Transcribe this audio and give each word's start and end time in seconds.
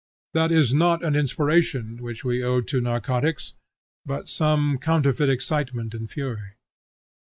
That 0.33 0.51
is 0.51 0.73
not 0.73 1.03
an 1.05 1.15
inspiration, 1.15 2.01
which 2.01 2.25
we 2.25 2.41
owe 2.43 2.61
to 2.61 2.81
narcotics, 2.81 3.53
but 4.03 4.29
some 4.29 4.79
counterfeit 4.79 5.29
excitement 5.29 5.93
and 5.93 6.09
fury. 6.09 6.55